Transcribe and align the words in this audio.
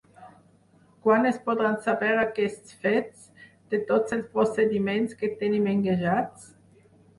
Quan 1.01 1.27
es 1.31 1.35
podran 1.49 1.77
saber 1.87 2.09
aquests 2.21 2.73
fets, 2.87 3.29
de 3.75 3.81
tots 3.93 4.17
els 4.19 4.27
procediments 4.33 5.15
que 5.23 5.33
tenim 5.45 5.71
engegats? 5.77 6.53